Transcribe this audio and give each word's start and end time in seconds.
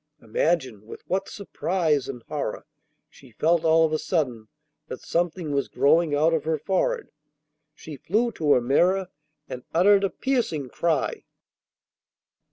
Imagine 0.19 0.87
with 0.87 1.03
what 1.07 1.29
surprise 1.29 2.09
and 2.09 2.23
horror 2.23 2.65
she 3.07 3.29
felt 3.29 3.63
all 3.63 3.85
of 3.85 3.93
a 3.93 3.99
sudden 3.99 4.47
that 4.87 5.01
something 5.01 5.51
was 5.51 5.67
growing 5.67 6.15
out 6.15 6.33
of 6.33 6.43
her 6.43 6.57
forehead. 6.57 7.11
She 7.75 7.97
flew 7.97 8.31
to 8.31 8.53
her 8.53 8.61
mirror 8.61 9.09
and 9.47 9.61
uttered 9.75 10.03
a 10.03 10.09
piercing 10.09 10.69
cry. 10.69 11.25